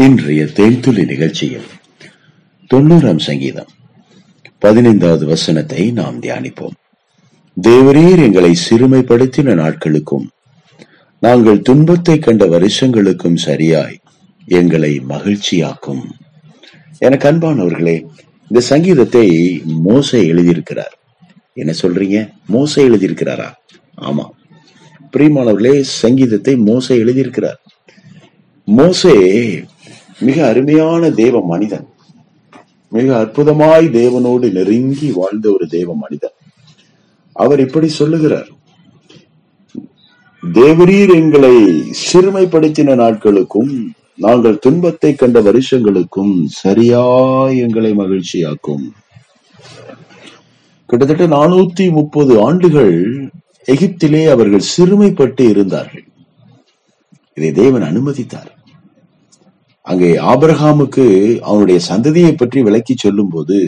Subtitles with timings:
[0.00, 1.66] இன்றைய தேன்துளி நிகழ்ச்சியில்
[2.74, 3.66] தொண்ணூறாம் சங்கீதம்.
[4.58, 6.76] பதினைந்தாவது வசனத்தை நாம் தியானிப்போம்.
[7.62, 10.26] தேவரீர் எங்களை சிறுமைப்படுத்தின நாட்களுக்கும்
[11.18, 13.98] நாங்கள் துன்பத்தை கண்ட வருஷங்களுக்கும் சரியாய்
[14.46, 16.02] எங்களை மகிழ்ச்சியாக்கும்.
[16.98, 18.04] எனக்கு அன்பானவர்களே
[18.40, 19.28] இந்த சங்கீதத்தை
[19.84, 20.96] மோசை எழுதியிருக்கிறார்.
[21.52, 22.30] என்ன சொல்றீங்க?
[22.52, 23.52] மோசை எழுதியிருக்கிறாரா?
[24.00, 24.24] ஆமா.
[25.16, 27.60] பிரியமானவர்களே சங்கீதத்தை மோசை எழுதியிருக்கிறார்.
[28.64, 29.14] மோசே
[30.20, 31.88] மிக அருமையான தேவ மனிதன்.
[32.88, 36.30] மிக அற்புதமாய் தேவனோடு நெருங்கி வாழ்ந்த ஒரு தேவ மனிதன்.
[37.32, 38.48] அவர் இப்படி சொல்லுகிறார்.
[40.52, 48.88] தேவரீர் எங்களை சிறுமைப்படுத்தின நாட்களுக்கும் நாங்கள் துன்பத்தை கண்ட வருஷங்களுக்கும் சரியாய் எங்களை மகிழ்ச்சியாக்கும்.
[50.86, 53.30] கிட்டத்தட்ட நானூத்தி முப்பது ஆண்டுகள்
[53.66, 56.04] எகிப்திலே அவர்கள் சிறுமைப்பட்டு இருந்தார்கள்.
[57.34, 58.59] இதை தேவன் அனுமதித்தார்.
[59.86, 61.06] அங்கே ஆபரகாமுக்கு
[61.40, 63.58] அவனுடைய சந்ததியை பற்றி விளக்கி சொல்லும் போது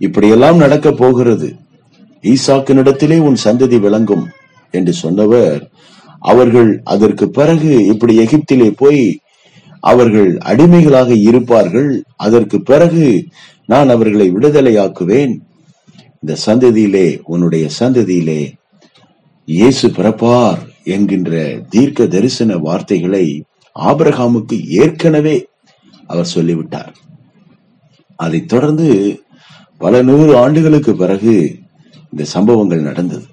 [0.00, 1.48] இப்படியெல்லாம் நடக்க போகிறது.
[2.24, 4.26] ஈசாக்கினிடத்திலே உன் சந்ததி விளங்கும்
[4.74, 5.60] என்று சொன்னவர்.
[6.32, 9.02] அவர்கள் அதற்கு பிறகு இப்படி எகிப்திலே போய்
[9.80, 11.90] அவர்கள் அடிமைகளாக இருப்பார்கள்.
[12.16, 13.06] அதற்கு பிறகு
[13.72, 15.34] நான் அவர்களை விடுதலையாக்குவேன்.
[16.22, 18.40] இந்த சந்ததியிலே உன்னுடைய சந்ததியிலே
[19.48, 20.60] இயேசு பிறப்பார்
[20.94, 21.32] என்கின்ற
[21.72, 23.26] தீர்க்க தரிசன வார்த்தைகளை
[23.78, 25.46] ஆபிரகாமுக்கு ஏற்கனவே
[26.06, 26.94] அவர் சொல்லிவிட்டார்.
[28.16, 28.88] அதைத் தொடர்ந்து
[29.78, 31.56] பல நூறு ஆண்டுகளுக்கு பிறகு
[32.10, 33.26] இந்த சம்பவங்கள் நடந்தது.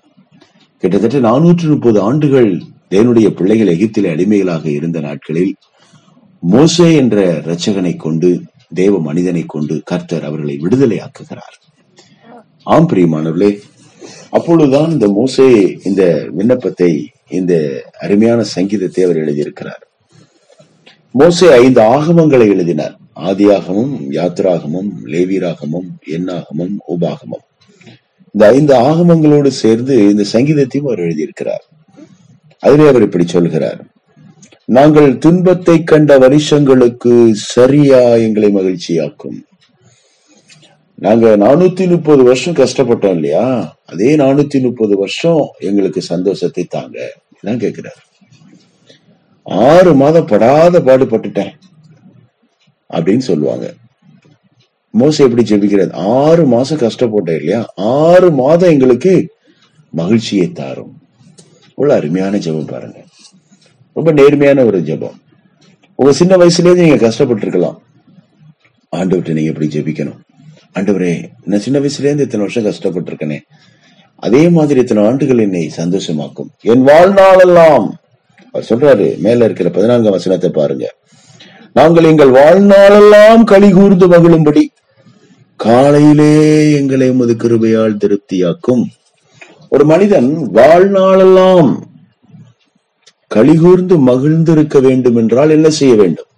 [0.77, 5.53] கிட்டத்தட்ட நானூற்று முப்பது ஆண்டுகள் தேவனுடைய பிள்ளைகள் எகிப்திலே அடிமைகளாக இருந்த நாட்களில்
[6.39, 8.41] மோசே என்ற இரட்சகனை கொண்டு
[8.73, 11.55] தேவ மனிதனை கொண்டு கர்த்தர் அவர்களை விடுதலை ஆக்குகிறார்
[12.63, 13.51] ஆம் பிரியமானவர்களே
[14.29, 16.91] அப்பொழுதுதான் இந்த மோசே இந்த விண்ணப்பத்தை
[17.29, 19.83] இந்த அருமையான சங்கீதத்தை அவர் எழுதியிருக்கிறார்.
[21.13, 22.97] மோசே ஐந்து ஆகமங்களை எழுதினார்.
[23.15, 27.43] ஆதியாகமும் யாத்ராகமும் லேவிராகமும் எண்ணாகமும் உபாகமும்
[28.31, 31.63] இந்த ஐந்து ஆகமங்களோடு சேர்ந்து இந்த சங்கீதத்தையும் அவர் எழுதியிருக்கிறார்.
[32.59, 33.85] அதிலே அவர் இப்படி சொல்கிறார்.
[34.65, 39.39] நாங்கள் துன்பத்தை கண்ட வருஷங்களுக்கு சரியா எங்களை மகிழ்ச்சியாக்கும்.
[40.95, 43.75] நாங்க நானூத்தி முப்பது வருஷம் கஷ்டப்பட்டோம் இல்லையா?
[43.85, 47.13] அதே நானூத்தி முப்பது வருஷம் எங்களுக்கு சந்தோஷத்தை தாங்க.
[47.43, 48.02] இதான் கேட்கிறார்.
[49.43, 51.51] ஆறு மாதம் படாத பாடுபட்டுட்டேன்
[52.89, 53.73] அப்படின்னு சொல்லுவாங்க.
[54.99, 55.93] மோச எப்படி ஜெபிக்கிறது?
[55.93, 57.71] ஆறு மாசம் கஷ்டப்பட்டேன் இல்லையா?
[57.75, 59.29] ஆறு மாதம் எங்களுக்கு
[59.89, 61.01] மகிழ்ச்சியை தாரும்.
[61.69, 63.03] இவ்வளவு அருமையான ஜெபம் பாருங்க.
[63.93, 65.21] ரொம்ப நேர்மையான ஒரு ஜெபம்.
[65.95, 67.81] உங்க சின்ன வயசுலேயே நீங்க கஷ்டப்பட்டு இருக்கலாம்
[68.95, 70.19] ஆண்டவர்கிட்ட நீங்க எப்படி ஜெபிக்கணும்.
[70.73, 73.39] ஆண்டவரே நான் சின்ன வயசுல இருந்து இத்தனை வருஷம் கஷ்டப்பட்டிருக்கனே.
[74.15, 76.49] அதே மாதிரி இத்தனை ஆண்டுகள் என்னை சந்தோஷமாக்கும்.
[76.61, 77.91] என் வாழ்நாளெல்லாம்
[78.53, 80.85] அவர் சொல்றாரு மேல இருக்கிற பதினான்காம் வசனத்தை பாருங்க.
[81.73, 84.63] நாங்கள் எங்கள் வாழ்நாளெல்லாம் களி கூர்ந்து மகிழும்படி
[85.55, 86.35] காலையிலே
[86.73, 88.83] எங்களை உமது கிருபையால் திருப்தியாக்கும்.
[89.69, 91.71] ஒரு மனிதன் வாழ்நாளெல்லாம்
[93.35, 96.31] கலிகூர்ந்து மகிழ்ந்திருக்க வேண்டும் என்றால் என்ன செய்ய வேண்டும்?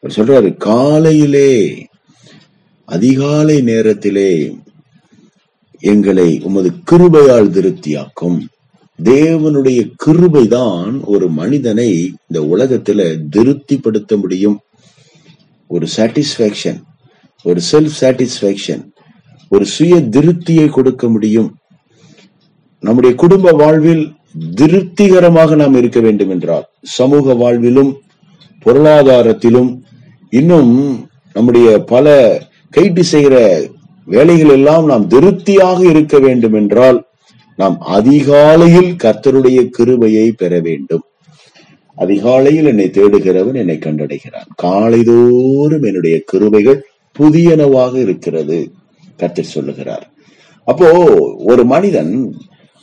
[0.00, 1.52] அவர் சொல்றாரு காலையிலே
[2.84, 4.32] அதிகாலை நேரத்திலே
[5.80, 8.40] எங்களை உமது கிருபையால் திருப்தியாக்கும்.
[9.02, 11.90] தேவனுடைய கிருபைதான் ஒரு மனிதனை
[12.26, 14.60] இந்த உலகத்துல திருப்திப்படுத்த முடியும்.
[15.66, 16.80] ஒரு சாட்டிஸ்பேக்ஷன்
[17.44, 18.82] ஒரு செல்ஃப் சாட்டிஸ்பேக்ஷன்
[19.48, 21.50] ஒரு சுய திருப்தியை கொடுக்க முடியும்.
[22.78, 24.04] நம்முடைய குடும்ப வாழ்வில்
[24.54, 27.92] திருப்திகரமாக நாம் இருக்க வேண்டும் என்றால் சமூக வாழ்விலும்
[28.66, 29.70] பொருளாதாரத்திலும்
[30.30, 30.72] இன்னும்
[31.32, 32.06] நம்முடைய பல
[32.76, 33.36] கைட்டு செய்கிற
[34.04, 36.98] வேலைகள் எல்லாம் நாம் திருப்தியாக இருக்க வேண்டும் என்றால்
[37.56, 41.02] நாம் அதிகாலையில் கர்த்தருடைய கிருபையை பெற வேண்டும்.
[41.94, 44.48] அதிகாலையில் என்னை தேடுகிறவன் என்னை கண்டடைகிறான்.
[44.62, 46.80] காலைதோறும் என்னுடைய கிருபைகள்
[47.18, 48.70] புதியனவாக இருக்கிறது
[49.16, 50.10] கர்த்தர் சொல்லுகிறார்.
[50.64, 50.88] அப்போ
[51.38, 52.34] ஒரு மனிதன்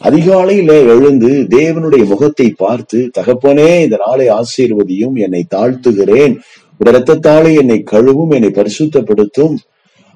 [0.01, 6.35] அதிகாலையில எழுந்து தேவனுடைய முகத்தை பார்த்து தகப்பனே இந்த நாளை ஆசீர்வதியும் என்னை தாழ்த்துகிறேன்.
[6.77, 9.55] உடைய ரத்தத்தாலே என்னை கழுவும் என்னை பரிசுத்தப்படுத்தும்.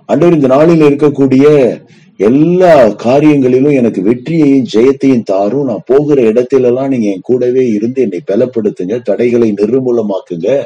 [0.05, 1.45] அன்றவர் இந்த நாளில் இருக்கக்கூடிய
[2.17, 5.65] எல்லா காரியங்களிலும் எனக்கு வெற்றியையும் ஜெயத்தையும் தாரும்.
[5.65, 10.63] நான் போகிற இடத்துல எல்லாம் நீங்க என் கூடவே இருந்து என்னை பலப்படுத்துங்க தடைகளை நிர்மூலமாக்குங்க.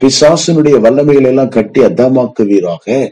[0.00, 3.08] பிசாசனுடைய வல்லமைகளை எல்லாம் கட்டி அத்தமாக்குவீராக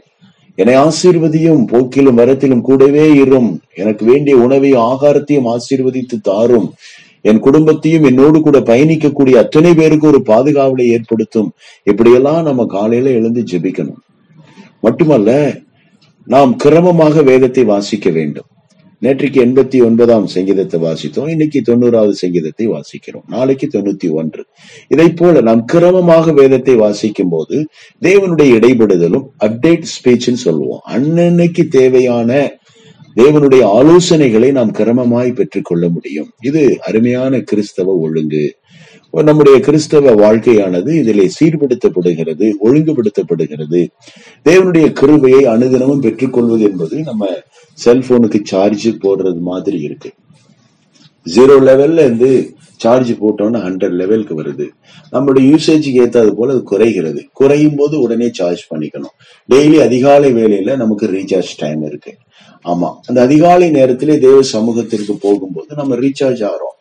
[0.55, 3.59] என்னை ஆசீர்வதியும் போக்கிலும் வரத்திலும் கூடவே இரும்.
[3.75, 6.73] எனக்கு வேண்டிய உணவையும் ஆகாரத்தையும் ஆசீர்வதித்து தாரும்.
[7.21, 11.51] என் குடும்பத்தையும் என்னோடு கூட பயணிக்கக்கூடிய அத்தனை பேருக்கு ஒரு பாதுகாவலை ஏற்படுத்தும்.
[11.83, 14.01] இப்படியெல்லாம் நம்ம காலையில எழுந்து ஜெபிக்கணும்.
[14.85, 15.31] மட்டுமல்ல
[16.33, 18.49] நாம் கிரமமாக வேதத்தை வாசிக்க வேண்டும்.
[19.01, 23.25] நேற்றைக்கு எண்பத்தி ஒன்பதாம் சங்கீதத்தை வாசித்தோம் இன்னைக்கு தொண்ணூறாவது சங்கீதத்தை வாசிக்கிறோம்.
[23.27, 24.43] நாளைக்கு தொண்ணூத்தி ஒன்று.
[24.87, 27.57] இதை போல நாம் கிரமமாக வேதத்தை வாசிக்கும் போது
[28.01, 30.83] தேவனுடைய இடைபடுதலும் அப்டேட் ஸ்பீச்னு சொல்லுவோம்.
[30.95, 32.31] அன்னன்னைக்கு தேவையான
[33.15, 36.29] தேவனுடைய ஆலோசனைகளை நாம் கிரமமாய் பெற்றுக்கொள்ள முடியும்.
[36.41, 38.45] இது அருமையான கிறிஸ்தவ ஒழுங்கு.
[39.23, 43.87] நம்முடைய கிறிஸ்தவ வாழ்க்கையானது இதிலே சீர்படுத்தப்படுகிறது ஒழுங்குபடுத்தப்படுகிறது.
[44.45, 47.29] தேவனுடைய கிருபையை அனுதினமும் பெற்றுக்கொள்வது என்பது நம்ம
[47.85, 50.11] செல்போனுக்கு சார்ஜ் போடுறது மாதிரி இருக்கு.
[51.35, 54.67] ஜீரோ லெவல்ல இருந்து சார்ஜ் போட்டோம்னா ஹண்ட்ரட் லெவலுக்கு வருது.
[55.11, 57.25] நம்மளுடைய யூசேஜுக்கு ஏத்தாது போல அது குறைகிறது.
[57.33, 59.15] குறையும் போது உடனே சார்ஜ் பண்ணிக்கணும்.
[59.49, 62.15] டெய்லி அதிகாலை வேலையில நமக்கு ரீசார்ஜ் டைம் இருக்கு.
[62.65, 62.95] ஆமா.
[63.07, 66.74] அந்த அதிகாலை நேரத்திலே தேவ சமூகத்திற்கு போகும்போது நம்ம ரீசார்ஜ் ஆகிறோம்.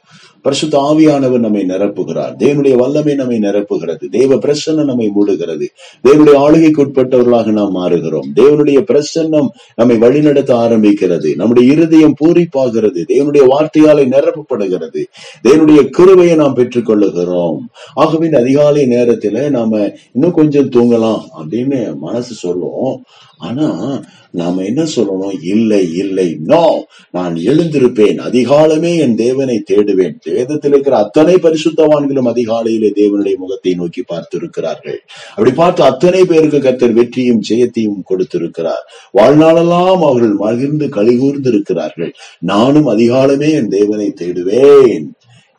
[0.44, 2.34] பரிசுத்த ஆவியானவர் நம்மை நிரப்புகிறார்.
[2.38, 4.08] தேவனுடைய வல்லமை நம்மை நிரப்புகிறது.
[4.10, 5.66] தேவ பிரசன்னம் நம்மை மூடுகிறது.
[6.08, 8.26] தேவனுடைய ஆளுகைக்கு உட்பட்டவர்களாக நாம் மாறுகிறோம்.
[8.36, 11.34] தேவனுடைய பிரசன்னம் நம்மை வழிநடத்த ஆரம்பிக்கிறது.
[11.34, 13.04] நம்முடைய இருதயம் பூரிப்பாகிறது.
[13.08, 15.02] தேவனுடைய வார்த்தையாலே நிரப்பப்படுகிறது.
[15.48, 17.58] தேவனுடைய கிருவையை நாம் பெற்றுக்கொள்ளுகிறோம்.
[17.94, 23.02] ஆகவே இந்த அதிகாலை நேரத்துல நாம இன்னும் கொஞ்சம் தூங்கலாம் அப்படின்னு மனசு சொல்லுவோம்
[23.38, 24.00] ஆனா
[24.40, 25.36] நாம என்ன சொல்லணும்?
[25.44, 26.26] இல்லை இல்லை.
[26.42, 26.64] நோ
[27.10, 28.18] நான் எழுந்திருப்பேன்.
[28.28, 30.16] அதிகாலமே என் தேவனை தேடுவேன்.
[30.36, 34.98] வேதத்தில் இருக்கிற அத்தனை பரிசுத்தவான்களும் அதிகாலையிலே தேவனுடைய முகத்தை நோக்கி பார்த்திருக்கிறார்கள்.
[35.30, 38.84] அப்படி பார்த்து அத்தனை பேருக்கு கத்தர் வெற்றியும் ஜெயத்தையும் கொடுத்திருக்கிறார்.
[39.18, 42.12] வாழ்நாளெல்லாம் அவர்கள் மகிழ்ந்து கலிகூர்ந்து இருக்கிறார்கள்
[42.52, 45.06] நானும் அதிகாலமே என் தேவனை தேடுவேன்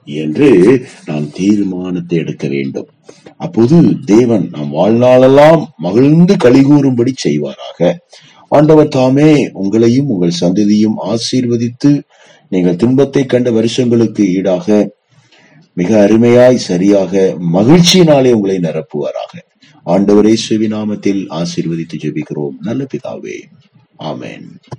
[0.07, 0.49] என்று
[1.05, 2.89] நாம் தீர்மானத்தை எடுக்க வேண்டும்.
[3.37, 7.79] அப்போது தேவன் நாம் வாழ்நாளெல்லாம் மகிழ்ந்து கலிகூறும்படி செய்வாராக.
[8.49, 12.01] ஆண்டவர் தாமே உங்களையும் உங்கள் சந்ததியும் ஆசீர்வதித்து
[12.49, 14.93] நீங்கள் துன்பத்தை கண்ட வருஷங்களுக்கு ஈடாக
[15.73, 19.33] மிக அருமையாய் சரியாக மகிழ்ச்சியினாலே உங்களை நிரப்புவாராக.
[19.85, 22.57] ஆண்டவரே நாமத்தில் ஆசீர்வதித்து ஜெபிக்கிறோம்.
[22.61, 23.41] நல்ல பிதாவே.
[23.99, 24.45] ஆமேன்.